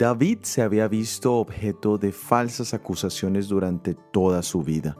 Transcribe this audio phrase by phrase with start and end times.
[0.00, 4.96] David se había visto objeto de falsas acusaciones durante toda su vida,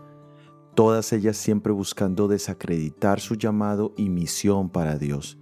[0.74, 5.38] todas ellas siempre buscando desacreditar su llamado y misión para Dios.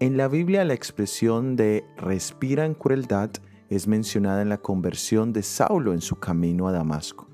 [0.00, 3.30] En la Biblia la expresión de respira en crueldad
[3.68, 7.28] es mencionada en la conversión de Saulo en su camino a Damasco.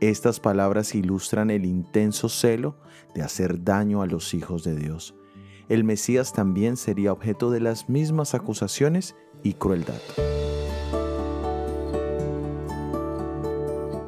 [0.00, 2.76] Estas palabras ilustran el intenso celo
[3.14, 5.14] de hacer daño a los hijos de Dios.
[5.72, 10.02] El Mesías también sería objeto de las mismas acusaciones y crueldad.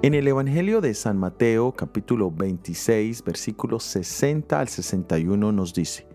[0.03, 6.07] En el Evangelio de San Mateo capítulo 26 versículos 60 al 61 nos dice,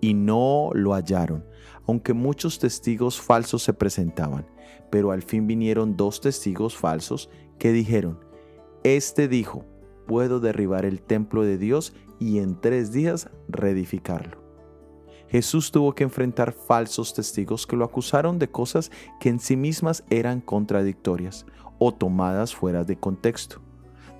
[0.00, 1.44] y no lo hallaron,
[1.88, 4.46] aunque muchos testigos falsos se presentaban,
[4.92, 8.20] pero al fin vinieron dos testigos falsos que dijeron,
[8.84, 9.64] este dijo,
[10.06, 14.45] puedo derribar el templo de Dios y en tres días reedificarlo.
[15.28, 20.04] Jesús tuvo que enfrentar falsos testigos que lo acusaron de cosas que en sí mismas
[20.08, 21.46] eran contradictorias
[21.78, 23.60] o tomadas fuera de contexto.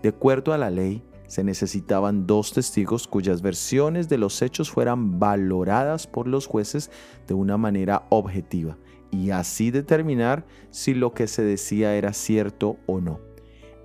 [0.03, 5.19] De acuerdo a la ley, se necesitaban dos testigos cuyas versiones de los hechos fueran
[5.19, 6.91] valoradas por los jueces
[7.27, 8.77] de una manera objetiva
[9.11, 13.21] y así determinar si lo que se decía era cierto o no.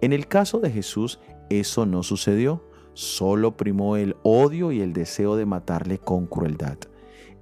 [0.02, 1.20] En el caso de Jesús,
[1.50, 2.64] eso no sucedió,
[2.94, 6.78] solo primó el odio y el deseo de matarle con crueldad.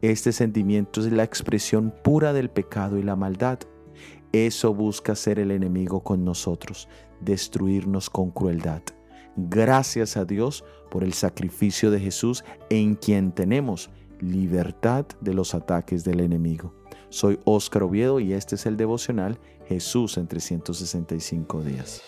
[0.02, 3.60] Este sentimiento es la expresión pura del pecado y la maldad.
[4.32, 6.88] Eso busca ser el enemigo con nosotros,
[7.20, 8.82] destruirnos con crueldad.
[9.36, 13.90] Gracias a Dios por el sacrificio de Jesús en quien tenemos
[14.22, 16.74] libertad de los ataques del enemigo.
[17.10, 22.02] Soy Óscar Oviedo y este es el devocional Jesús en 365 días.